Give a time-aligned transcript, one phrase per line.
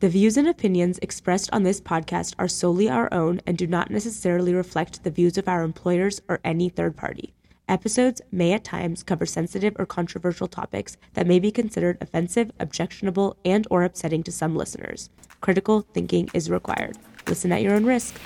[0.00, 3.90] The views and opinions expressed on this podcast are solely our own and do not
[3.90, 7.34] necessarily reflect the views of our employers or any third party.
[7.68, 13.36] Episodes may at times cover sensitive or controversial topics that may be considered offensive, objectionable,
[13.44, 15.10] and or upsetting to some listeners.
[15.42, 16.96] Critical thinking is required.
[17.26, 18.18] Listen at your own risk.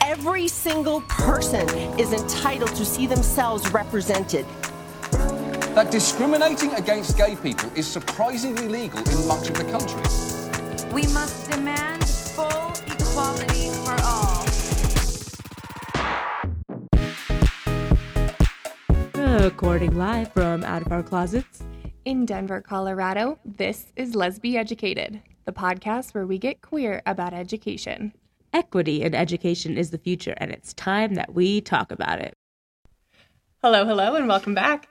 [0.00, 1.68] Every single person
[2.00, 4.46] is entitled to see themselves represented.
[5.74, 10.27] that discriminating against gay people is surprisingly legal in much of the country.
[10.92, 14.44] We must demand full equality for all.
[19.42, 21.62] Recording live from out of our closets.
[22.06, 28.14] In Denver, Colorado, this is Lesbi Educated, the podcast where we get queer about education.
[28.54, 32.32] Equity in education is the future, and it's time that we talk about it.
[33.62, 34.88] Hello, hello, and welcome back.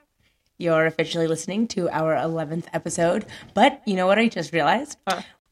[0.60, 3.26] You're officially listening to our 11th episode.
[3.55, 4.98] But you know what I just realized?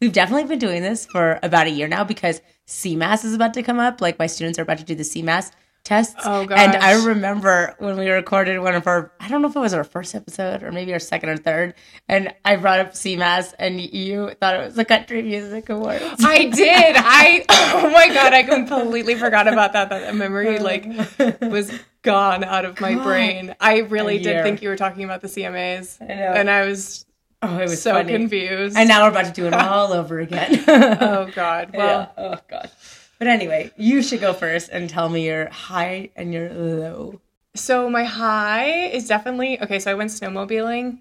[0.02, 3.64] We've definitely been doing this for about a year now because CMAS is about to
[3.64, 4.02] come up.
[4.02, 5.52] Like my students are about to do the CMAS
[5.86, 6.16] tests.
[6.26, 9.60] Oh, And I remember when we recorded one of our, I don't know if it
[9.60, 11.76] was our first episode or maybe our second or third.
[12.10, 16.04] And I brought up CMAS and you thought it was the Country Music Awards.
[16.26, 16.96] I did.
[16.98, 19.90] I oh my god, I completely forgot about that.
[19.90, 20.86] That memory like
[21.42, 23.56] was gone out of my brain.
[23.62, 24.44] I really A did year.
[24.44, 26.02] think you were talking about the CMAs.
[26.02, 26.34] I know.
[26.34, 27.06] And I was
[27.48, 28.12] Oh, it was so funny.
[28.14, 28.76] confused.
[28.78, 30.64] And now we're about to do it all over again.
[30.68, 31.72] oh god.
[31.76, 32.24] Well, yeah.
[32.24, 32.72] Oh god.
[33.20, 37.22] But anyway, you should go first and tell me your high and your low.
[37.56, 39.80] So my high is definitely okay.
[39.80, 41.00] So I went snowmobiling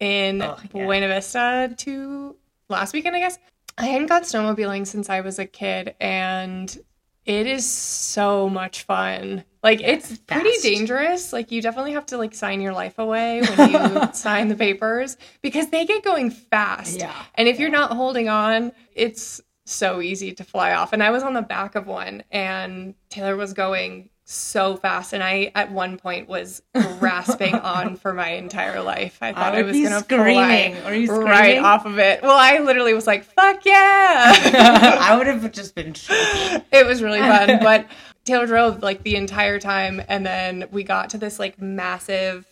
[0.00, 0.86] in Oh, yeah.
[0.86, 2.36] Buena Vista to
[2.68, 3.38] last weekend, I guess.
[3.76, 6.74] I hadn't gone snowmobiling since I was a kid, and
[7.26, 9.44] it is so much fun.
[9.64, 11.32] Like it's pretty dangerous.
[11.32, 15.16] Like you definitely have to like sign your life away when you sign the papers
[15.40, 16.98] because they get going fast.
[16.98, 17.14] Yeah.
[17.34, 20.92] And if you're not holding on, it's so easy to fly off.
[20.92, 25.22] And I was on the back of one, and Taylor was going so fast, and
[25.22, 26.62] I at one point was
[26.98, 29.18] grasping on for my entire life.
[29.20, 30.76] I thought I, was gonna screaming.
[30.76, 32.22] fly you right off of it.
[32.22, 35.94] Well, I literally was like, "Fuck yeah!" I would have just been
[36.72, 37.86] it was really fun, but
[38.24, 42.46] Taylor drove like the entire time, and then we got to this like massive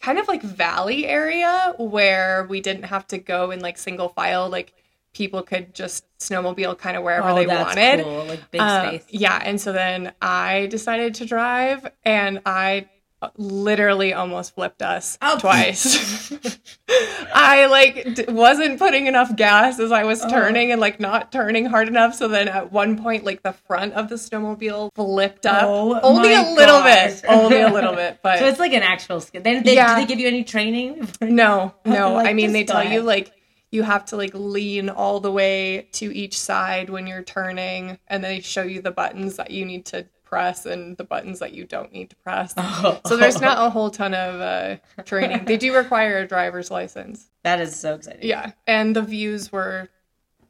[0.00, 4.48] kind of like valley area where we didn't have to go in like single file
[4.48, 4.72] like
[5.14, 8.24] people could just snowmobile kind of wherever Oh, they wanted cool.
[8.24, 9.04] Like big Uh, space.
[9.10, 12.88] yeah and so then i decided to drive and i
[13.36, 15.38] literally almost flipped us Oh.
[15.38, 16.32] twice
[17.34, 20.28] i like d- wasn't putting enough gas as i was Oh.
[20.30, 23.94] turning and like not turning hard enough so then at one point like the front
[23.94, 27.20] of the snowmobile flipped up Oh only a little gosh.
[27.20, 29.42] bit only a little bit but So it's like an actual skill.
[29.42, 29.94] They, they, Yeah.
[29.94, 31.08] Do they give you any training?
[31.20, 32.14] No, no.
[32.14, 33.32] like, I mean, they tell you like
[33.70, 38.22] you have to like lean all the way to each side when you're turning, and
[38.22, 41.64] they show you the buttons that you need to press and the buttons that you
[41.66, 42.54] don't need to press.
[43.06, 45.44] So there's not a whole ton of uh, training.
[45.44, 47.28] They do require a driver's license.
[47.44, 48.20] That is so exciting.
[48.22, 49.88] Yeah, and the views were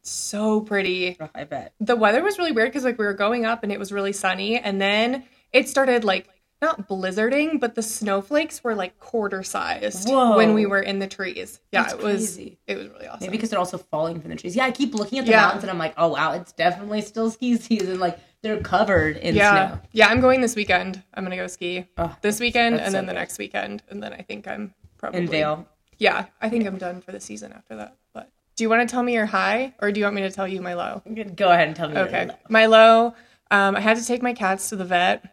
[0.03, 1.73] so pretty Oh, I bet.
[1.81, 4.13] the weather was really weird because like we were going up and it was really
[4.13, 6.29] sunny and then it started like
[6.61, 10.37] not blizzarding but the snowflakes were like quarter sized Whoa.
[10.37, 12.59] when we were in the trees yeah That's it was crazy.
[12.67, 14.55] it was really awesome Maybe because they're also falling from the trees.
[14.57, 15.43] Yeah, I keep looking at the Yeah.
[15.43, 17.99] mountains and I'm like, oh wow, it's definitely still ski season.
[18.01, 19.81] Like they're covered in yeah snow.
[19.93, 23.07] yeah i'm going this weekend i'm gonna go ski Oh, this weekend and so then
[23.07, 25.67] the next weekend and then i think i'm probably In Vail.
[25.99, 28.93] yeah i think i'm done for the season after that but do you want to
[28.93, 31.03] tell me your high or do you want me to tell you my low
[31.37, 31.95] Go ahead and tell me.
[31.97, 32.27] your Okay.
[32.27, 32.35] low.
[32.49, 33.15] My low,
[33.51, 35.25] um, I had to take my cats to the vet.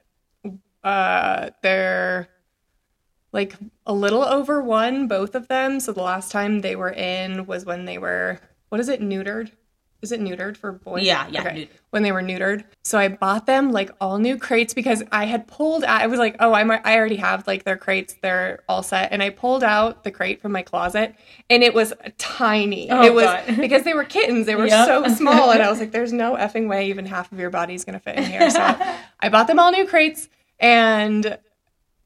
[0.83, 2.29] Uh, they're
[3.33, 3.55] like
[3.85, 5.79] a little over one, both of them.
[5.79, 8.39] So the last time they were in was when they were,
[8.69, 9.51] what is it, neutered?
[10.01, 11.03] Is it neutered for boys?
[11.03, 11.69] Yeah, yeah, neutered.
[11.89, 12.63] When they were neutered.
[12.83, 16.19] So I bought them like all new crates because I had pulled out, I was
[16.19, 18.15] like, oh, I'm, I already have like their crates.
[18.21, 19.11] They're all set.
[19.11, 21.15] And I pulled out the crate from my closet
[21.49, 22.89] and it was tiny.
[22.89, 23.57] Oh, it was God.
[23.57, 24.45] because they were kittens.
[24.45, 24.87] They were Yep.
[24.87, 25.51] so small.
[25.51, 27.99] And I was like, there's no effing way even half of your body's going to
[27.99, 28.49] fit in here.
[28.49, 28.59] So
[29.19, 30.29] I bought them all new crates
[30.59, 31.37] and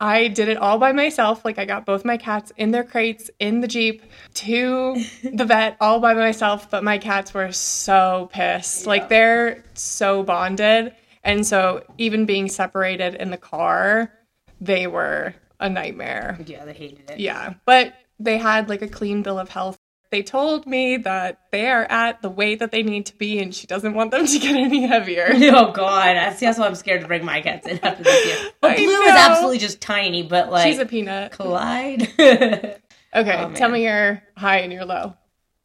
[0.03, 1.45] I did it all by myself.
[1.45, 4.03] Like I got both my cats in their crates in the Jeep
[4.33, 8.85] to the vet all by myself, but my cats were so pissed.
[8.85, 10.93] Like they're so bonded.
[11.23, 14.11] And so even being separated in the car,
[14.59, 16.37] they were a nightmare.
[16.45, 17.19] Yeah, they hated it.
[17.21, 17.53] Yeah.
[17.65, 19.79] But they had like a clean bill of health.
[20.13, 23.51] They told me that they are at the weight that they need to be and
[23.53, 25.29] she doesn't want them to get any heavier.
[25.55, 28.51] Oh God, that's, that's why I'm scared to bring my cats in after this year.
[28.61, 31.31] But I Blue is absolutely just tiny, but like She's a peanut.
[31.31, 32.09] Clyde.
[33.15, 35.15] Okay, Oh, tell me your high and your low.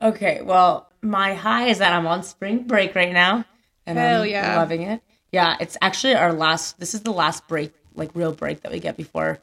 [0.01, 3.45] okay, well, my high is that I'm on spring break right now,
[3.85, 4.57] and Hell I'm yeah.
[4.57, 5.03] loving it.
[5.31, 6.81] Yeah, it's actually our last.
[6.81, 9.41] This is the last break, like real break that we get before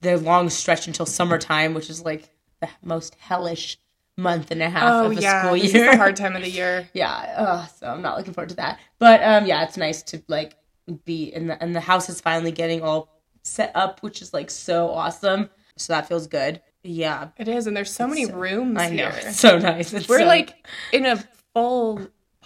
[0.00, 2.28] the long stretch until summertime, which is like
[2.60, 3.78] the most hellish
[4.16, 5.84] month and a half Oh of the yeah, school this year.
[5.86, 6.88] is the hard time of the year.
[6.94, 8.78] yeah, uh, so I'm not looking forward to that.
[8.98, 10.56] But um, yeah, it's nice to like
[11.04, 13.08] be in the and the house is finally getting all
[13.42, 15.48] set up, which is like so awesome.
[15.76, 16.60] So that feels good.
[16.82, 19.10] Yeah, It is, and there's so many rooms I know.
[19.10, 19.12] here.
[19.16, 19.92] It's so nice.
[19.92, 21.22] It's We're so- like in a
[21.54, 22.00] full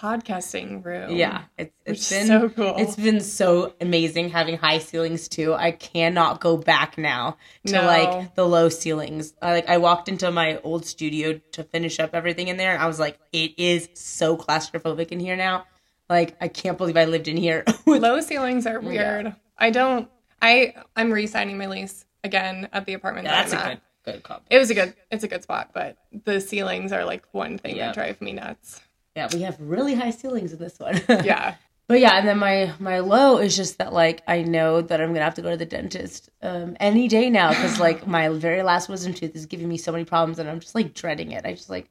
[0.04, 1.10] podcasting room.
[1.16, 2.74] yeah, it's it's been so cool.
[2.76, 5.54] It's been so amazing having high ceilings too.
[5.54, 7.36] I cannot go back now
[7.66, 7.86] to No.
[7.86, 9.34] like the low ceilings.
[9.40, 12.82] I, like I walked into my old studio to finish up everything in there, and
[12.82, 15.64] I was like, it is so claustrophobic in here now.
[16.08, 17.64] Like I can't believe I lived in here.
[17.86, 19.34] Low ceilings are weird.
[19.56, 20.08] I don't.
[20.42, 23.26] I I'm re-signing my lease again at the apartment.
[23.26, 24.12] That's a that I'm good at.
[24.16, 24.40] good call.
[24.50, 24.94] It was a good.
[25.10, 27.86] It's a good spot, but the ceilings are like one thing Yeah.
[27.86, 28.82] that drive me nuts.
[29.16, 31.00] Yeah, we have really high ceilings in this one.
[31.24, 31.54] Yeah.
[31.86, 35.08] But yeah, and then my my low is just that like I know that I'm
[35.12, 38.62] gonna have to go to the dentist um, any day now because like my very
[38.62, 41.44] last wisdom tooth is giving me so many problems and I'm just like dreading it.
[41.44, 41.90] I just like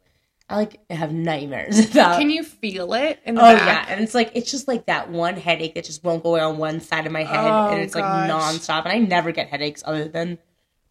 [0.50, 2.18] I like have nightmares about.
[2.18, 3.88] Can you feel it in the oh back?
[3.88, 6.42] yeah, and it's like it's just like that one headache that just won't go away
[6.42, 8.30] on one side of my head, Oh, and it's like gosh.
[8.32, 8.86] nonstop.
[8.86, 10.40] And I never get headaches other than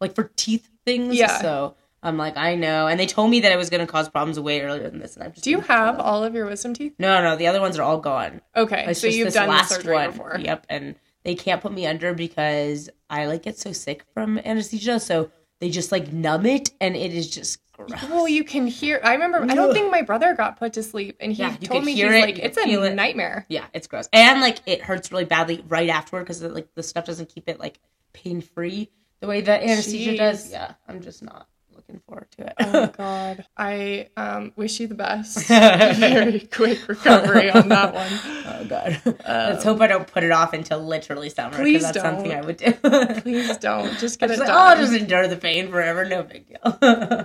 [0.00, 1.16] like for teeth things.
[1.16, 1.40] Yeah.
[1.42, 4.38] So I'm like I know, and they told me that it was gonna cause problems
[4.40, 6.74] way earlier than this, and I'm just Do you been- have all of your wisdom
[6.74, 6.94] teeth?
[6.98, 8.40] no, no, the other ones are all gone.
[8.56, 10.10] Okay, It's so just you've this done the last surgery one.
[10.10, 10.36] before.
[10.40, 10.94] Yep, and
[11.24, 14.98] they can't put me under because I like get so sick from anesthesia.
[14.98, 17.90] So they just like numb it, and it is just gross.
[18.10, 19.00] Well, you can hear.
[19.04, 19.40] I remember.
[19.48, 22.08] I don't think my brother got put to sleep, and he Yeah, told me hear
[22.12, 22.94] he's it, like, it's could a it.
[22.96, 23.46] nightmare.
[23.48, 27.04] Yeah, it's gross, and like it hurts really badly right afterward because like the stuff
[27.04, 27.78] doesn't keep it like
[28.12, 28.90] pain free
[29.20, 30.50] the way that anesthesia does.
[30.50, 31.46] Yeah, I'm just not
[31.92, 32.54] looking forward to it.
[32.60, 35.46] Oh God, I um, wish you the best.
[35.48, 38.12] Very quick recovery on that one.
[38.12, 42.04] oh god, let's hope I don't put it off until literally summer Please because that's
[42.04, 42.42] something don't.
[42.42, 42.72] I would do.
[43.20, 43.98] Please don't.
[43.98, 44.56] Just get it Just like, done.
[44.56, 46.04] oh, I'll just endure the pain forever.
[46.04, 46.58] No big deal.
[46.62, 47.24] Uh,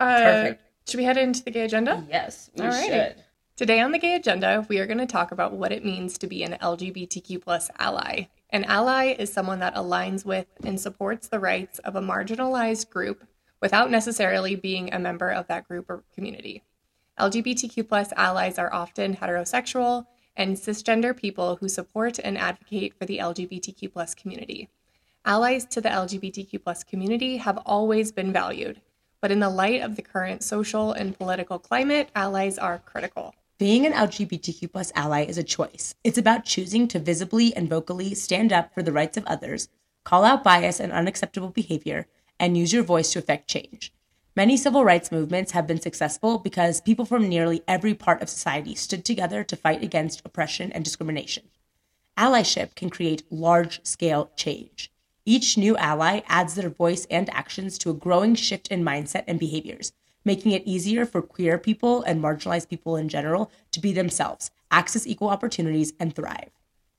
[0.00, 0.62] perfect.
[0.88, 2.04] Should we head into the gay agenda?
[2.08, 2.86] yes, we Alrighty.
[2.86, 3.24] should.
[3.56, 6.28] Today on the gay agenda, we are going to talk about what it means to
[6.28, 8.28] be an LGBTQ plus ally.
[8.50, 13.27] An ally is someone that aligns with and supports the rights of a marginalized group
[13.60, 16.62] without necessarily being a member of that group or community.
[17.18, 20.06] LGBTQ plus allies are often heterosexual
[20.36, 24.68] and cisgender people who support and advocate for the LGBTQ plus community.
[25.24, 28.80] Allies to the LGBTQ plus community have always been valued,
[29.20, 33.34] but in the light of the current social and political climate, allies are critical.
[33.58, 35.96] Being an LGBTQ plus ally is a choice.
[36.04, 39.68] It's about choosing to visibly and vocally stand up for the rights of others,
[40.04, 42.06] call out bias and unacceptable behavior,
[42.38, 43.92] and use your voice to affect change.
[44.36, 48.74] Many civil rights movements have been successful because people from nearly every part of society
[48.74, 51.48] stood together to fight against oppression and discrimination.
[52.16, 54.92] Allyship can create large scale change.
[55.24, 59.38] Each new ally adds their voice and actions to a growing shift in mindset and
[59.38, 59.92] behaviors,
[60.24, 65.06] making it easier for queer people and marginalized people in general to be themselves, access
[65.06, 66.50] equal opportunities, and thrive.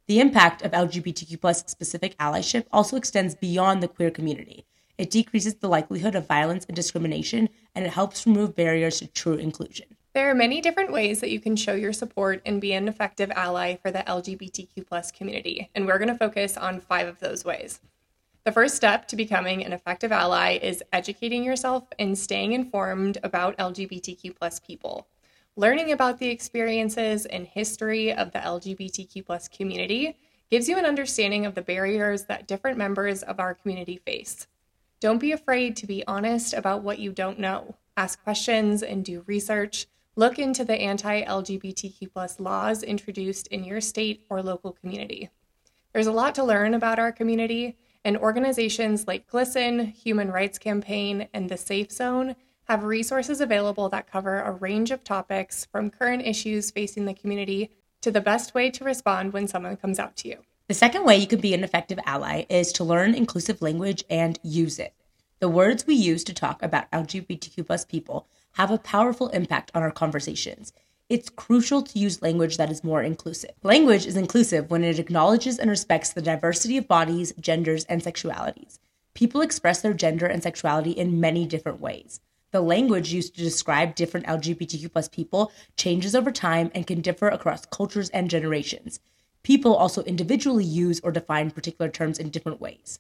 [0.08, 4.66] The impact of LGBTQ plus specific allyship also extends beyond the queer community.
[5.00, 9.36] It decreases the likelihood of violence and discrimination, and it helps remove barriers to true
[9.36, 9.96] inclusion.
[10.14, 13.32] There are many different ways that you can show your support and be an effective
[13.32, 17.46] ally for the LGBTQ plus community, and we're going to focus on five of those
[17.46, 17.80] ways.
[18.44, 23.58] The first step to becoming an effective ally is educating yourself and staying informed about
[23.58, 25.08] LGBTQ plus people.
[25.56, 30.18] Learning about the experiences and history of the LGBTQ plus community
[30.52, 34.46] gives you an understanding of the barriers that different members of our community face.
[35.00, 37.76] Don't be afraid to be honest about what you don't know.
[37.96, 39.88] Ask questions and do research.
[40.16, 45.30] Look into the anti LGBTQ laws introduced in your state or local community.
[45.94, 51.28] There's a lot to learn about our community, and organizations like GLSEN, Human Rights Campaign,
[51.34, 52.36] and the Safe Zone
[52.68, 57.72] have resources available that cover a range of topics from current issues facing the community
[58.02, 60.44] to the best way to respond when someone comes out to you.
[60.70, 64.38] The second way you can be an effective ally is to learn inclusive language and
[64.44, 64.94] use it.
[65.40, 69.82] The words we use to talk about LGBTQ plus people have a powerful impact on
[69.82, 70.72] our conversations.
[71.10, 73.56] It's crucial to use language that is more inclusive.
[73.64, 78.78] Language is inclusive when it acknowledges and respects the diversity of bodies, genders, and sexualities.
[79.16, 82.20] People express their gender and sexuality in many different ways.
[82.52, 87.28] The language used to describe different LGBTQ plus people changes over time and can differ
[87.28, 89.00] across cultures and generations.
[89.44, 93.00] People also individually use or define particular terms in different ways.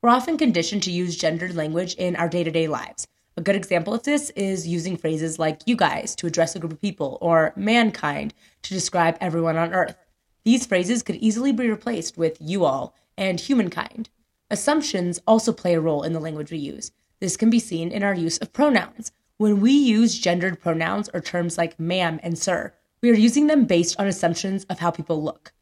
[0.00, 3.06] We're often conditioned to use gendered language in our day to day lives.
[3.36, 6.72] A good example of this is using phrases like you guys to address a group
[6.72, 9.96] of people or mankind to describe everyone on Earth.
[10.44, 14.10] These phrases could easily be replaced with you all and humankind.
[14.50, 16.92] Assumptions also play a role in the language we use.
[17.18, 19.10] This can be seen in our use of pronouns.
[19.36, 23.64] When we use gendered pronouns or terms like ma'am and sir, we are using them
[23.64, 25.52] based on assumptions of how people look.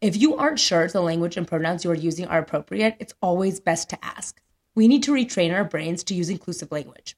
[0.00, 3.58] If you aren't sure the language and pronouns you are using are appropriate, it's always
[3.58, 4.40] best to ask.
[4.76, 7.16] We need to retrain our brains to use inclusive language.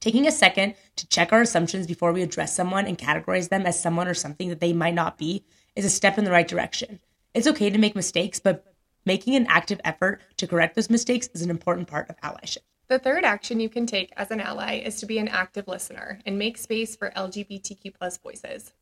[0.00, 3.78] Taking a second to check our assumptions before we address someone and categorize them as
[3.78, 5.44] someone or something that they might not be
[5.76, 6.98] is a step in the right direction.
[7.34, 11.42] It's okay to make mistakes, but making an active effort to correct those mistakes is
[11.42, 12.64] an important part of allyship.
[12.88, 16.20] The third action you can take as an ally is to be an active listener
[16.24, 18.72] and make space for LGBTQ voices.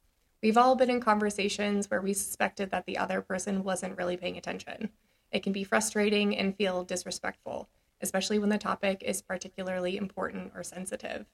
[0.43, 4.39] We've all been in conversations where we suspected that the other person wasn't really paying
[4.39, 4.89] attention.
[5.31, 7.69] It can be frustrating and feel disrespectful,
[8.01, 11.27] especially when the topic is particularly important or sensitive.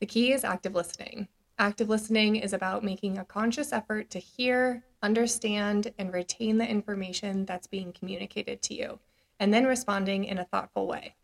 [0.00, 1.28] The key is active listening.
[1.58, 7.44] Active listening is about making a conscious effort to hear, understand, and retain the information
[7.44, 8.98] that's being communicated to you,
[9.38, 11.14] and then responding in a thoughtful way.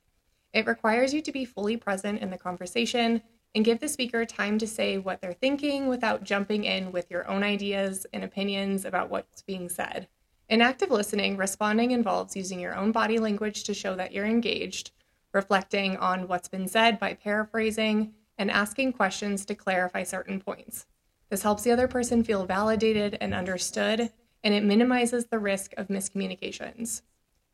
[0.52, 3.22] It requires you to be fully present in the conversation
[3.54, 7.28] and give the speaker time to say what they're thinking without jumping in with your
[7.28, 10.08] own ideas and opinions about what's being said.
[10.48, 14.90] In active listening, responding involves using your own body language to show that you're engaged,
[15.32, 20.86] reflecting on what's been said by paraphrasing, and asking questions to clarify certain points.
[21.30, 24.12] This helps the other person feel validated and understood,
[24.44, 27.02] and it minimizes the risk of miscommunications.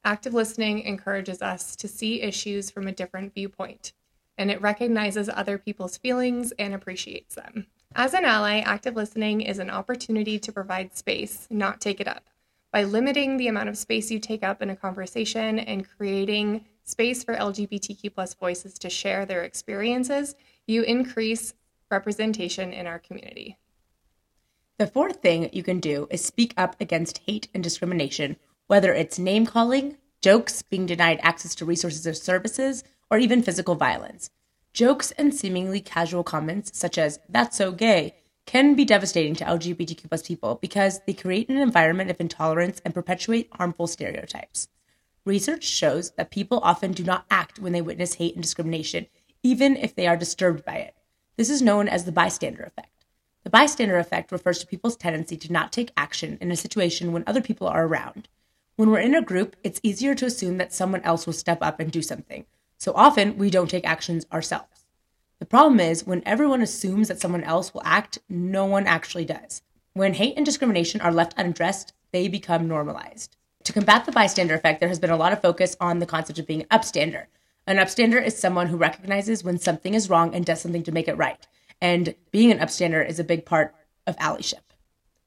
[0.05, 3.93] Active listening encourages us to see issues from a different viewpoint,
[4.39, 7.67] and it recognizes other people's feelings and appreciates them.
[7.95, 12.25] As an ally, active listening is an opportunity to provide space, not take it up.
[12.73, 17.25] By limiting the amount of space you take up in a conversation and creating space
[17.25, 20.35] for LGBTQ plus voices to share their experiences,
[20.67, 21.55] you increase
[21.91, 23.59] representation in our community.
[24.79, 28.37] The fourth thing you can do is speak up against hate and discrimination,
[28.69, 33.75] whether it's name calling, jokes, being denied access to resources or services, or even physical
[33.75, 34.31] violence.
[34.73, 38.15] Jokes and seemingly casual comments, such as, that's so gay,
[38.47, 43.49] can be devastating to LGBTQ people because they create an environment of intolerance and perpetuate
[43.53, 44.69] harmful stereotypes.
[45.25, 49.07] Research shows that people often do not act when they witness hate and discrimination,
[49.43, 50.95] even if they are disturbed by it.
[51.37, 53.05] This is known as the bystander effect.
[53.45, 57.25] The bystander effect refers to people's tendency to not take action in a situation when
[57.27, 58.29] other people are around.
[58.77, 61.81] When we're in a group, it's easier to assume that someone else will step up
[61.81, 62.47] and do something,
[62.79, 64.87] so often we don't take actions ourselves.
[65.39, 69.63] The problem is when everyone assumes that someone else will act, no one actually does.
[69.93, 73.37] When hate and discrimination are left unaddressed, they become normalized.
[73.65, 76.39] To combat the bystander effect, there has been a lot of focus on the concept
[76.39, 77.27] of being an upstander.
[77.67, 81.07] An upstander is someone who recognizes when something is wrong and does something to make
[81.07, 81.47] it right.
[81.81, 83.75] And being an upstander is a big part
[84.07, 84.63] of allyship.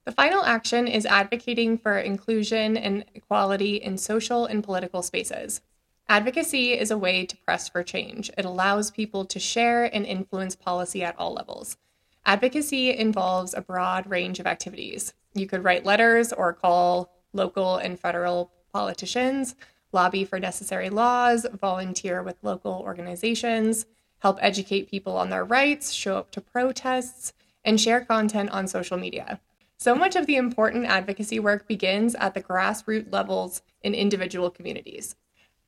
[0.06, 5.62] The final action is advocating for inclusion and equality in social and political spaces.
[6.10, 8.30] Advocacy is a way to press for change.
[8.38, 11.78] It allows people to share and influence policy at all levels.
[12.26, 15.14] Advocacy involves a broad range of activities.
[15.34, 19.56] You could write letters or call local and federal politicians,
[19.92, 23.86] lobby for necessary laws, volunteer with local organizations,
[24.20, 28.98] help educate people on their rights, show up to protests, and share content on social
[28.98, 29.40] media.
[29.78, 35.16] So much of the important advocacy work begins at the grassroots levels in individual communities.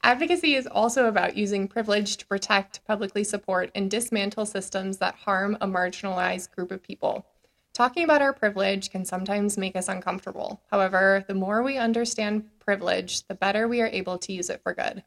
[0.06, 5.58] Advocacy is also about using privilege to protect, publicly support, and dismantle systems that harm
[5.62, 7.26] a marginalized group of people.
[7.74, 10.62] Talking about our privilege can sometimes make us uncomfortable.
[10.70, 14.74] However, the more we understand privilege, the better we are able to use it for
[14.74, 15.04] good.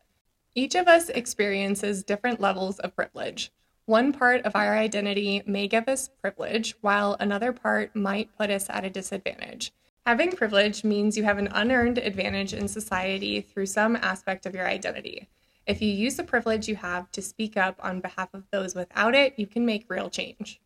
[0.55, 3.53] Each of us experiences different levels of privilege.
[3.85, 8.67] One part of our identity may give us privilege, while another part might put us
[8.71, 9.73] at a disadvantage.
[10.07, 14.65] Having privilege means you have an unearned advantage in society through some aspect of your
[14.65, 15.27] identity.
[15.67, 19.17] If you use the privilege you have to speak up on behalf of those without
[19.17, 20.61] it, you can make real change.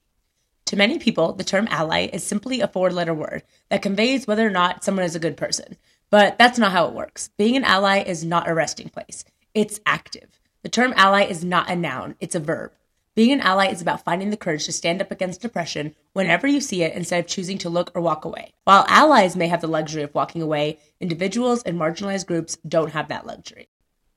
[0.67, 4.47] To many people, the term ally is simply a four letter word that conveys whether
[4.47, 5.79] or not someone is a good person.
[6.11, 7.31] But that's not how it works.
[7.39, 10.39] Being an ally is not a resting place, it's active.
[10.63, 12.73] The term ally is not a noun, it's a verb.
[13.17, 16.61] Being an ally is about finding the courage to stand up against oppression whenever you
[16.61, 18.53] see it instead of choosing to look or walk away.
[18.65, 23.09] While allies may have the luxury of walking away, individuals and marginalized groups don't have
[23.09, 23.69] that luxury.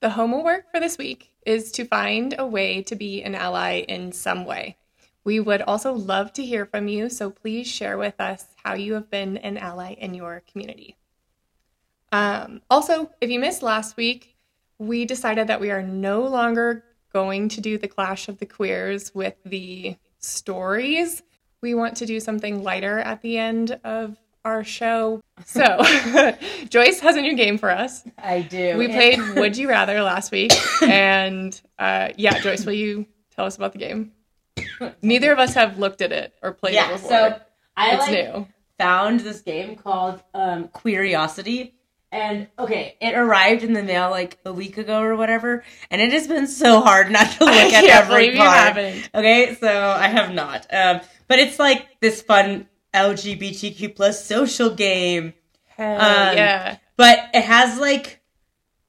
[0.01, 4.11] The homework for this week is to find a way to be an ally in
[4.11, 4.77] some way.
[5.23, 8.93] We would also love to hear from you, so please share with us how you
[8.93, 10.97] have been an ally in your community.
[12.11, 14.35] Um, also, if you missed last week,
[14.77, 19.13] we decided that we are no longer going to do the Clash of the Queers
[19.13, 21.21] with the stories.
[21.61, 25.21] We want to do something lighter at the end of our show.
[25.45, 25.77] So,
[26.69, 28.03] Joyce has a new game for us.
[28.17, 28.77] I do.
[28.77, 30.51] We played Would You Rather last week.
[30.81, 33.05] And uh, yeah, Joyce, will you
[33.35, 34.11] tell us about the game?
[35.01, 37.09] Neither of us have looked at it or played it Yeah, before.
[37.09, 37.39] so
[37.77, 38.47] I it's like new.
[38.77, 41.71] found this game called um, Queeriosity.
[42.13, 46.13] And okay, it arrived in the mail like a week ago or whatever, and it
[46.13, 48.75] has been so hard not to look at every card.
[49.15, 50.67] Okay, so I have not.
[50.71, 55.33] Um, but it's like this fun LGBTQ plus social game.
[55.65, 56.77] Hell Um, yeah.
[56.97, 58.21] but it has like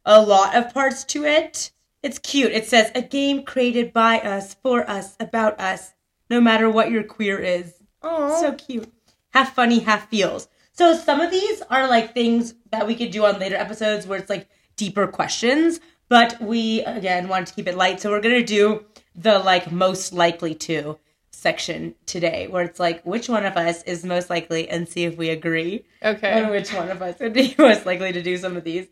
[0.05, 1.71] a lot of parts to it.
[2.03, 2.53] It's cute.
[2.53, 5.95] It says a game created by us, for us, about us,
[6.29, 7.73] no matter what your queer is.
[8.03, 8.93] So cute.
[9.31, 10.47] Half funny, half feels.
[10.77, 14.19] So some of these are like things that we could do on later episodes where
[14.19, 15.79] it's like deeper questions,
[16.09, 18.01] but we again wanted to keep it light.
[18.01, 20.99] So we're gonna do the like most likely to
[21.31, 25.17] section today, where it's like which one of us is most likely, and see if
[25.17, 26.43] we agree Okay.
[26.43, 28.87] on which one of us would be most likely to do some of these.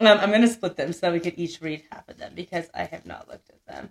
[0.00, 2.66] Um, I'm gonna split them so that we could each read half of them because
[2.74, 3.90] I have not looked at them.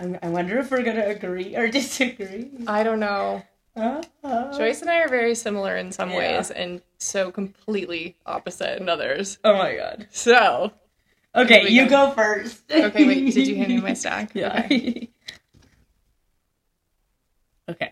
[0.00, 2.50] I'm, I wonder if we're gonna agree or disagree.
[2.66, 3.42] I don't know.
[3.74, 4.56] Uh, uh.
[4.56, 6.16] Joyce and I are very similar in some Yeah.
[6.18, 9.38] ways and so completely opposite in others.
[9.44, 10.08] Oh my god.
[10.10, 10.72] So,
[11.34, 12.08] Okay, you go.
[12.08, 12.70] go first.
[12.70, 14.32] okay, wait, did you hand me my stack?
[14.34, 14.64] Yeah.
[14.66, 15.10] Okay.
[17.70, 17.90] Okay.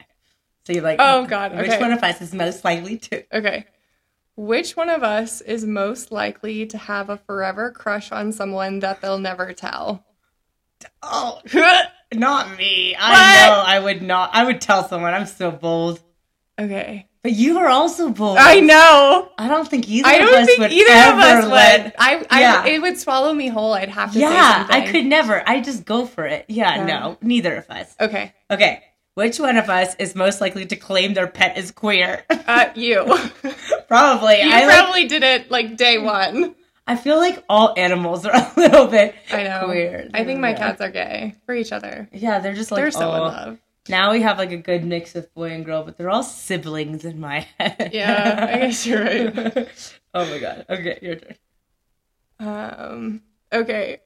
[0.66, 1.62] So you're like, Oh, God, okay.
[1.68, 3.25] which one of us is most likely to?
[3.37, 3.64] Okay.
[4.37, 9.00] Which one of us is most likely to have a forever crush on someone that
[9.00, 10.04] they'll never tell?
[11.02, 11.40] Oh,
[12.14, 12.95] not me.
[12.99, 13.47] I What?
[13.57, 14.31] know I would not.
[14.33, 15.14] I would tell someone.
[15.14, 16.00] I'm so bold.
[16.59, 17.07] Okay.
[17.23, 18.38] But you are also bold.
[18.40, 19.31] I know.
[19.37, 21.93] I don't think either I of don't us think would either of us let- would.
[21.99, 22.67] I, I, Yeah.
[22.67, 23.75] it would swallow me whole.
[23.75, 24.75] I'd have to Yeah, something.
[24.83, 25.43] I could never.
[25.47, 26.47] I just go for it.
[26.49, 26.85] Yeah, Yeah.
[26.87, 27.95] no, neither of us.
[28.00, 28.33] Okay.
[28.50, 28.83] Okay,
[29.14, 32.25] which one of us is most likely to claim their pet is queer?
[32.31, 33.05] Uh, you.
[33.45, 33.52] you
[33.87, 34.40] probably.
[34.40, 36.54] I like- probably did it like day one.
[36.91, 39.67] I feel like all animals are a little bit I know.
[39.67, 40.11] queer.
[40.13, 40.57] I think my Yeah.
[40.59, 42.09] cats are gay for each other.
[42.13, 43.23] Yeah, they're just like They're so in oh.
[43.23, 43.59] love.
[43.89, 47.05] Now we have like a good mix of boy and girl, but they're all siblings
[47.05, 47.91] in my head.
[47.93, 49.69] Yeah, I guess you're right.
[50.15, 50.67] oh my god.
[50.69, 51.35] Okay, your turn.
[52.41, 53.23] Um,
[53.53, 54.00] okay.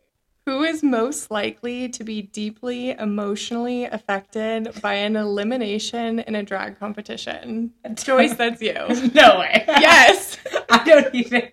[0.47, 6.79] Who is most likely to be deeply emotionally affected by an elimination in a drag
[6.79, 7.73] competition?
[7.95, 8.75] Joyce, that's you.
[9.15, 9.65] No way.
[9.67, 10.37] Yes.
[10.69, 11.49] I don't even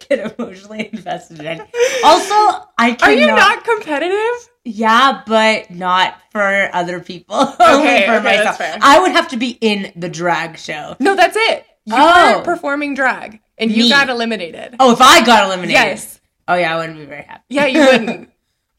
[0.08, 1.60] get emotionally invested in.
[2.04, 2.34] Also,
[2.78, 3.02] I cannot.
[3.02, 4.48] Are you not competitive?
[4.64, 7.36] Yeah, but not for other people.
[7.60, 8.44] Only Okay, for okay, myself.
[8.44, 8.78] that's fair.
[8.80, 10.96] I would have to be in the drag show.
[11.00, 11.66] No, that's it.
[11.86, 12.40] You Oh.
[12.44, 13.90] performing drag and you Me.
[13.90, 14.76] got eliminated.
[14.80, 15.72] Oh, if I got eliminated.
[15.74, 16.20] Yes.
[16.48, 17.42] Oh yeah, I wouldn't be very happy.
[17.50, 18.30] Yeah, you wouldn't.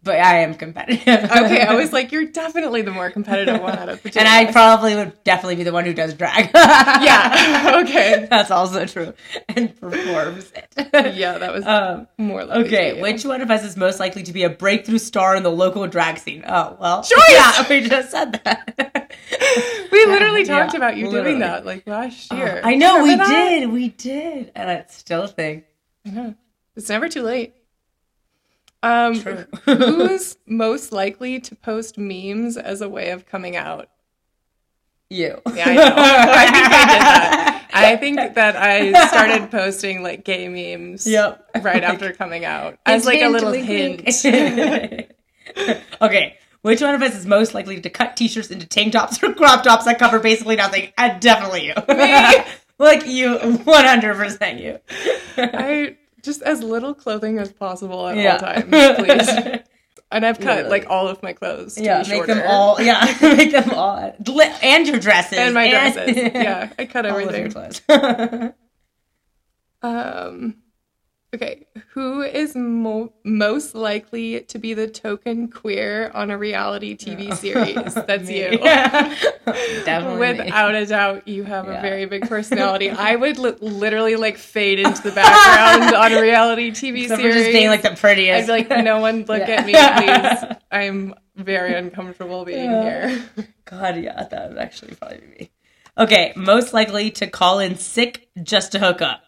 [0.06, 1.02] But I am competitive.
[1.08, 4.20] Okay, I was like, you're definitely the more competitive one out of the two.
[4.20, 6.52] and I probably would definitely be the one who does drag.
[6.56, 7.82] Yeah.
[7.86, 8.28] Okay.
[8.30, 9.13] That's also true.
[9.50, 11.15] And performs it.
[11.15, 12.65] Yeah, that was Um, more likely.
[12.65, 15.52] okay, which one of us is most likely to be a breakthrough star in the
[15.52, 16.44] local drag scene?
[16.48, 17.02] Oh, well.
[17.02, 17.20] Joyce!
[17.32, 19.12] Yeah, we just said that.
[19.91, 21.32] We literally Yeah, talked about you literally.
[21.32, 22.62] doing that like last year.
[22.63, 23.28] I know, we that?
[23.28, 23.70] did.
[23.72, 24.52] We did.
[24.56, 25.63] And it's still a thing.
[26.76, 27.56] It's never too late.
[28.86, 29.15] Um,
[29.65, 33.89] who's most likely to post memes as a way of coming out?
[35.10, 35.41] You.
[35.54, 35.93] Yeah, I know.
[35.98, 37.62] I think I did that.
[37.74, 41.50] I think that I started posting like gay memes Yep.
[41.62, 44.02] right after coming out as like a little hint.
[46.02, 46.38] okay.
[46.62, 49.63] Which one of us is most likely to cut t-shirts into tank tops or crop
[49.63, 50.91] tops that cover basically nothing?
[50.98, 51.74] Uh, definitely you.
[52.80, 54.80] like you, 100% you.
[55.38, 58.33] I just as little clothing as possible at Yeah.
[58.33, 58.65] all times,
[58.97, 59.59] please.
[60.11, 61.75] And I've cut like all of my clothes.
[61.75, 63.97] To yeah, be make them all, yeah, make them all,
[64.61, 65.38] and your dresses.
[65.38, 66.15] and my dresses.
[66.33, 67.71] yeah, I cut All of your everything.
[67.88, 68.51] clothes.
[69.81, 70.55] Um,
[71.36, 77.36] okay, who is mo- most likely to be the token queer on a reality TV
[77.36, 77.93] series?
[77.93, 78.52] That's Me.
[78.52, 78.58] you.
[79.86, 80.34] Definitely.
[80.34, 80.45] me.
[80.45, 81.80] Without a doubt, you have Yeah.
[81.80, 82.89] a very big personality.
[82.91, 87.36] I would li- literally like fade into the background on a reality TV Except series.
[87.36, 88.50] just being like the prettiest.
[88.50, 89.62] I'd be like, no one look Yeah.
[89.62, 90.58] at me, please.
[90.71, 93.08] I'm very uncomfortable being Yeah.
[93.10, 93.26] here.
[93.65, 95.52] God, yeah, that would actually probably be me.
[95.98, 99.21] Okay, most likely to call in sick just to hook up.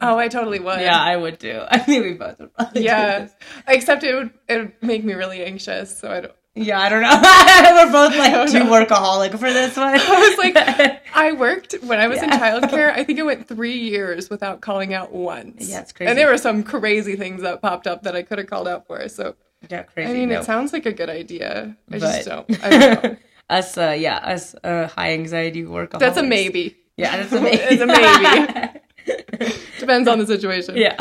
[0.00, 0.80] Oh, I totally would.
[0.80, 1.62] Yeah, I would do.
[1.68, 3.28] I think we both would Yeah.
[3.68, 5.96] Except it would it would make me really anxious.
[5.96, 6.32] So I don't.
[6.54, 7.08] Yeah, I don't know.
[7.86, 8.70] We're both like too know.
[8.70, 9.94] workaholic for this one.
[9.98, 12.92] I was like, I worked when I was in childcare.
[12.92, 15.70] I think it went three years without calling out once.
[15.70, 16.10] Yeah, it's crazy.
[16.10, 18.86] And there were some crazy things that popped up that I could have called out
[18.86, 19.08] for.
[19.08, 19.34] So
[19.70, 20.10] yeah, crazy.
[20.10, 20.40] I mean, no.
[20.40, 21.74] it sounds like a good idea.
[21.90, 22.64] I But- just don't.
[22.64, 23.16] I don't know.
[23.48, 26.00] us, uh, yeah, us uh, high anxiety workaholics.
[26.00, 26.76] That's a maybe.
[26.98, 27.56] Yeah, that's a maybe.
[27.62, 28.78] it's a maybe.
[29.78, 30.76] Depends on the situation.
[30.76, 30.96] yeah.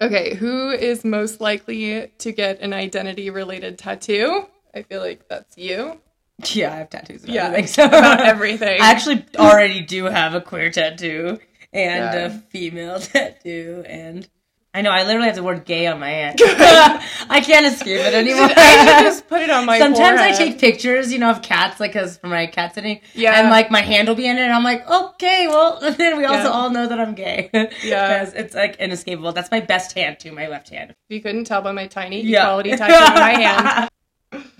[0.00, 4.46] Okay, who is most likely to get an identity related tattoo?
[4.74, 6.00] I feel like that's you.
[6.52, 7.24] Yeah, I have tattoos.
[7.24, 8.68] And Yeah, everything, so about everything.
[8.82, 11.38] I actually already do have a queer tattoo
[11.72, 12.26] and Yeah.
[12.26, 14.28] a female tattoo, and
[14.76, 16.38] I know I literally have the word "gay" on my hand.
[16.42, 18.50] I can't escape it anymore.
[18.54, 21.94] I just put it on my Sometimes I take pictures, you know, of cats, like,
[21.94, 23.00] cause for my cat sitting.
[23.14, 23.40] Yeah.
[23.40, 26.26] And like my hand will be in it, and I'm like, okay, well, then we
[26.26, 26.50] also Yeah.
[26.50, 27.48] all know that I'm gay.
[27.54, 27.70] Yeah.
[28.22, 29.32] Because it's like inescapable.
[29.32, 30.90] That's my best hand too, my left hand.
[30.90, 32.42] If you couldn't tell by my tiny Yeah.
[32.42, 33.88] equality tattoo on my hand,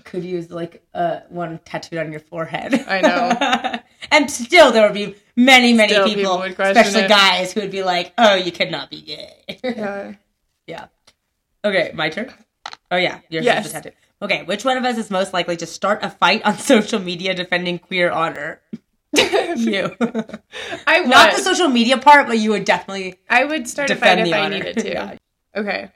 [0.05, 2.73] Could use like uh one tattooed on your forehead.
[2.87, 3.79] I know.
[4.11, 7.09] and still, there would be many, many Still people, people especially it.
[7.09, 10.13] guys, who would be like, "Oh, you cannot be gay." yeah.
[10.67, 10.85] yeah.
[11.65, 12.33] Okay, my turn.
[12.89, 13.65] Oh yeah, yours Yes.
[13.65, 13.95] is the tattoo.
[14.21, 17.33] Okay, which one of us is most likely to start a fight on social media
[17.35, 18.61] defending queer honor?
[19.13, 19.95] you.
[20.87, 21.09] I would.
[21.09, 24.33] Not the social media part, but you would definitely I would start a fight if
[24.33, 24.57] I honor.
[24.57, 24.89] needed to.
[24.89, 25.15] Yeah.
[25.55, 25.91] Okay.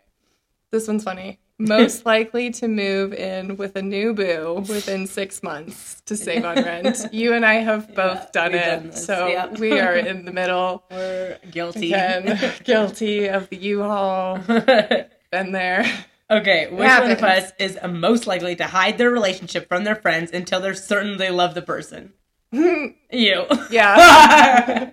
[0.72, 1.40] This one's funny.
[1.68, 6.56] Most likely to move in with a new boo within six months to save on
[6.56, 7.06] rent.
[7.12, 8.66] You and I have both done it.
[8.66, 9.48] done so yeah.
[9.48, 10.84] we are in the middle.
[10.90, 11.94] We're guilty.
[11.94, 14.40] Again, guilty of the U-Haul.
[15.32, 15.86] Been there.
[16.30, 20.32] Okay, which one of us is most likely to hide their relationship from their friends
[20.32, 22.14] until they're certain they love the person?
[22.54, 23.46] you.
[23.70, 24.92] Yeah.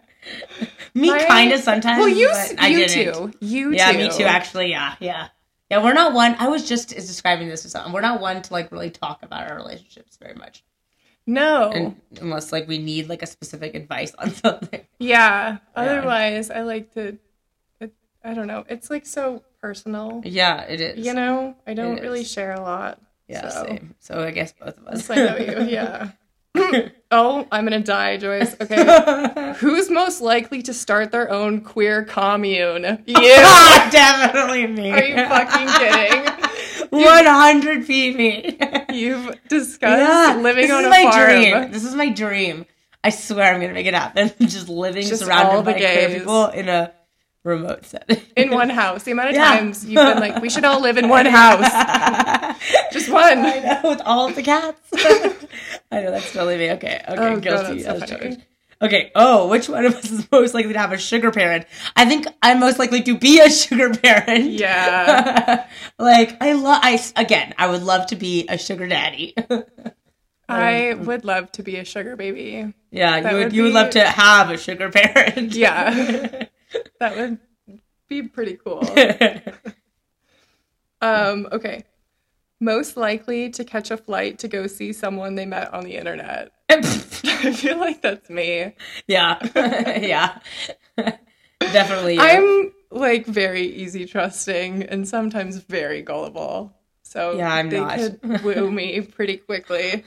[0.95, 1.99] me kind of sometimes.
[2.01, 3.15] well, you, s- I you didn't.
[3.33, 3.33] too.
[3.41, 3.99] You Yeah, too.
[3.99, 4.25] me too.
[4.25, 5.29] Actually, yeah, yeah,
[5.71, 5.83] yeah.
[5.83, 6.37] We're not one.
[6.39, 7.93] I was just describing this to someone.
[7.93, 10.65] We're not one to like really talk about our relationships very much,
[11.27, 11.71] No.
[11.71, 14.81] and, unless like we need like a specific advice on something.
[14.99, 15.59] yeah.
[15.77, 17.19] Otherwise, I like to.
[17.81, 17.93] It,
[18.25, 18.65] I don't know.
[18.69, 20.23] It's like so personal.
[20.25, 21.07] Yeah, it is.
[21.07, 22.31] You know, I don't It really is.
[22.31, 23.01] share a lot.
[23.29, 23.65] Yeah, so.
[23.67, 23.95] same.
[24.01, 25.11] So I guess both of us.
[25.11, 25.69] I know you.
[25.69, 26.11] Yeah.
[27.11, 28.57] oh, I'm gonna die, Joyce.
[28.61, 29.55] Okay.
[29.59, 33.03] Who's most likely to start their own queer commune?
[33.07, 33.15] You.
[33.15, 34.91] Definitely me.
[34.91, 36.91] Are you fucking kidding?
[36.91, 38.59] One hundred me.
[38.93, 41.31] You've discussed living this on is a my farm.
[41.31, 41.73] dream.
[41.73, 42.67] This is my dream.
[43.05, 44.33] I swear I'm gonna make it happen.
[44.41, 46.93] Just living Just surrounded by queer people in a
[47.49, 48.21] remote setting.
[48.37, 49.03] in one house.
[49.05, 49.45] The amount of Yeah.
[49.59, 51.63] times you've been like, we should all live in one house.
[52.93, 53.39] Just one.
[53.39, 54.81] I know, with all of the cats.
[55.91, 56.71] I know that's totally me.
[56.73, 58.37] Okay, okay, Oh, God, guilty that's so.
[58.81, 59.11] Okay.
[59.17, 61.67] Oh, which one of us is most likely to have a sugar parent?
[61.97, 64.51] I think I'm most likely to be a sugar parent.
[64.51, 65.67] Yeah.
[65.99, 66.81] like I love.
[66.85, 69.35] I again, I would love to be a sugar daddy.
[69.41, 69.65] Um,
[70.49, 72.73] I would love to be a sugar baby.
[72.91, 73.45] yeah, That you would.
[73.47, 75.55] would you would love to have a sugar parent.
[75.55, 76.47] Yeah.
[77.01, 77.39] That would
[78.09, 78.83] be pretty cool.
[81.01, 81.85] Um, okay.
[82.61, 86.51] Most likely to catch a flight to go see someone they met on the internet.
[86.69, 86.83] I
[87.53, 88.75] feel like that's me.
[89.07, 89.39] yeah,
[90.01, 90.39] yeah.
[91.61, 92.15] Definitely.
[92.15, 92.21] you.
[92.21, 96.73] I'm like very easy trusting and sometimes very gullible.
[97.05, 97.97] So Yeah, I'm they not.
[97.97, 100.03] could woo me pretty quickly.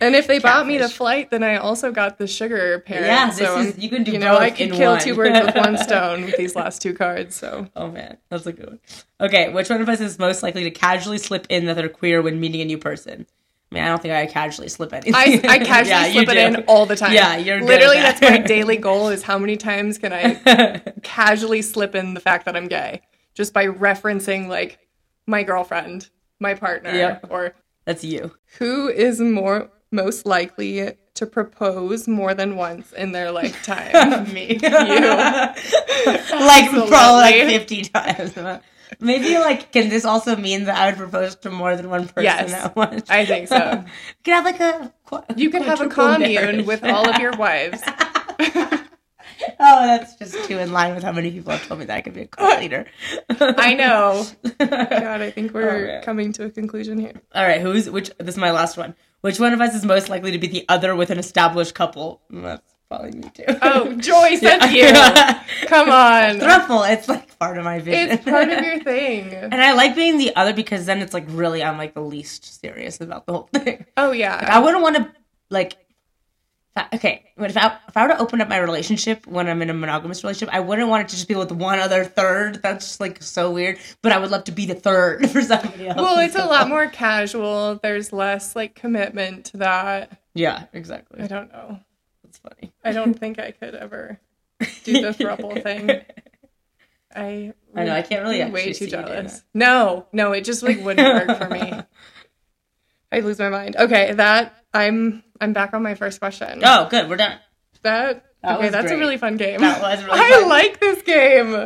[0.00, 3.06] And if they bought me the flight, then I also got the sugar parent.
[3.06, 5.00] Yeah, this so is- you can do you know I could kill one.
[5.00, 7.36] two birds with one stone with these last two cards.
[7.36, 8.80] So Oh man, that's a good one.
[9.20, 12.22] Okay, which one of us is most likely to casually slip in that they're queer
[12.22, 13.26] when meeting a new person?
[13.70, 15.14] I mean, I don't think I casually slip anything.
[15.14, 16.40] I, I casually Yeah, slip it do.
[16.60, 17.12] in all the time.
[17.12, 21.62] Yeah, you're literally at that's my daily goal is how many times can I casually
[21.62, 23.02] slip in the fact that I'm gay
[23.34, 24.78] just by referencing like
[25.26, 26.08] my girlfriend,
[26.40, 27.26] my partner, Yep.
[27.30, 28.32] or That's you.
[28.58, 34.32] who is more most likely to propose more than once in their lifetime.
[34.32, 34.50] Me.
[34.62, 34.68] you.
[34.70, 38.60] like probably like 50 times.
[39.00, 42.24] Maybe like can this also mean that I would propose to more than one person
[42.24, 43.08] Yes, at once?
[43.08, 43.84] I think so.
[43.84, 43.90] We
[44.24, 46.66] could have like a qu- You can have a commune marriage.
[46.66, 47.80] with all of your wives.
[49.58, 52.00] Oh, that's just too in line with how many people have told me that I
[52.02, 52.86] could be a cult leader.
[53.40, 54.26] I know.
[54.58, 57.14] God, I think we're Oh, coming to a conclusion here.
[57.34, 58.10] All right, who's which?
[58.18, 58.94] This is my last one.
[59.22, 62.22] Which one of us is most likely to be the other with an established couple?
[62.32, 63.44] Mm, That's probably me too.
[63.62, 64.88] Oh, Joyce, that's you.
[65.68, 66.38] Come on.
[66.40, 66.90] Thruple.
[66.90, 68.10] It's like part of my vision.
[68.12, 69.32] It's part of your thing.
[69.34, 72.60] and I like being the other because then it's like really I'm like the least
[72.60, 73.84] serious about the whole thing.
[73.96, 74.46] Oh yeah.
[74.50, 75.12] I wouldn't want to
[75.50, 75.76] like.
[76.94, 79.70] Okay, but if I, if I were to open up my relationship when I'm in
[79.70, 82.62] a monogamous relationship, I wouldn't want it to just be with one other third.
[82.62, 83.78] That's just like so weird.
[84.02, 85.96] But I would love to be the third for somebody else.
[85.96, 87.78] well, it's a lot more casual.
[87.82, 90.20] There's less like commitment to that.
[90.34, 91.20] Yeah, exactly.
[91.20, 91.80] I don't know.
[92.22, 92.72] That's funny.
[92.84, 94.20] I don't think I could ever
[94.84, 96.02] do the throuple thing.
[97.14, 99.42] I I know, I can't really way too jealous.
[99.52, 101.72] No, no, it just like wouldn't work for me.
[103.12, 103.74] I lose my mind.
[103.76, 106.60] Okay, that I'm I'm back on my first question.
[106.64, 107.08] Oh, good.
[107.08, 107.38] We're done.
[107.82, 108.96] That, That okay, that's great.
[108.96, 109.60] a really fun game.
[109.60, 110.26] That was really fun.
[110.32, 110.48] I fun.
[110.48, 111.64] like this game.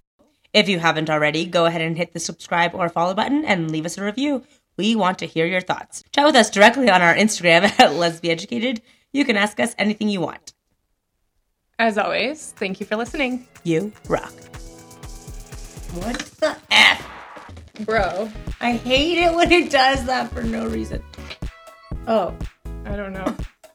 [0.52, 3.84] If you haven't already, go ahead and hit the subscribe or follow button and leave
[3.84, 4.44] us a review.
[4.76, 6.04] We want to hear your thoughts.
[6.12, 8.80] Chat with us directly on our Instagram at Lesbi Educated.
[9.12, 10.52] You can ask us anything you want.
[11.78, 14.32] As always, thank you for listening, You rock.
[15.94, 17.08] What the F?
[17.80, 18.30] bro.
[18.60, 21.02] I hate it when it does that for no reason.
[22.06, 22.32] Oh.
[22.86, 23.34] I don't know.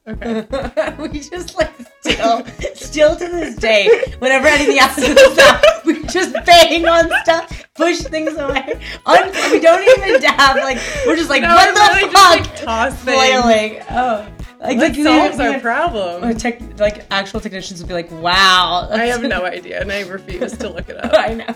[0.09, 0.95] Okay.
[0.99, 3.87] we just like still, still to this day,
[4.19, 8.79] whenever anything happens to the sound, we just bang on stuff, push things away.
[9.05, 12.37] Un- we don't even have like, we're just like, No, what the fuck?
[12.39, 13.03] just, like, toss.
[13.03, 13.81] Flailing.
[13.91, 14.27] Oh,
[14.61, 16.35] like the- solves our problem?
[16.37, 18.87] tech, like actual technicians would be like, wow.
[18.91, 21.11] I have no idea, and I refuse to look it up.
[21.15, 21.55] I know.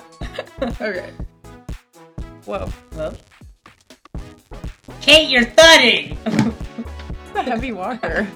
[0.79, 1.09] Okay.
[2.45, 2.69] Whoa.
[2.95, 3.13] Well,
[5.01, 6.17] Kate, you're thudding.
[7.33, 8.27] Heavy walker.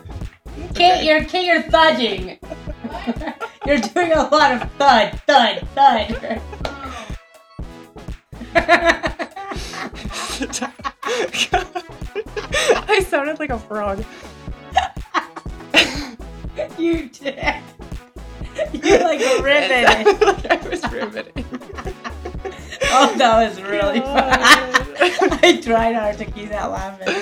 [0.73, 2.39] Kate, you're Kate, you're thudding.
[3.65, 6.41] you're doing a lot of thud, thud, thud.
[12.89, 14.03] I sounded like a frog.
[16.77, 17.55] you did.
[18.73, 19.83] You like riveted.
[19.85, 21.45] like I was riveting.
[22.89, 24.39] Oh, that was really fun.
[25.43, 27.13] I tried hard to keep that laughing.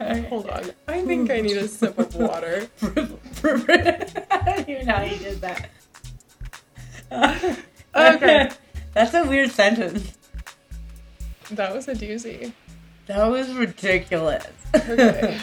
[0.00, 0.70] Hold on.
[0.86, 2.68] I think I need a sip of water.
[2.82, 5.70] I don't even know how you did that.
[7.10, 7.56] Uh,
[7.94, 8.50] okay.
[8.94, 10.12] That's a weird sentence.
[11.50, 12.52] That was a doozy.
[13.06, 14.46] That was ridiculous.
[14.74, 15.40] Okay.